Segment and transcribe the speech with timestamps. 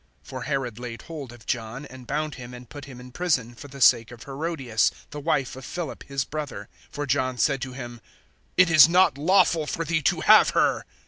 [0.27, 3.67] (3)For Herod laid hold of John, and bound him and put him in prison, for
[3.67, 6.69] the sake of Herodias, the wife of Philip, his brother.
[6.91, 8.01] (4)For John said to him:
[8.57, 10.85] It is not lawful for thee to have her.